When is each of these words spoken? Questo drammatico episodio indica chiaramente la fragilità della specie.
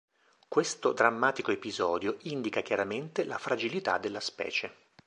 Questo 0.47 0.93
drammatico 0.93 1.51
episodio 1.51 2.17
indica 2.23 2.61
chiaramente 2.61 3.23
la 3.23 3.37
fragilità 3.37 3.99
della 3.99 4.19
specie. 4.19 4.75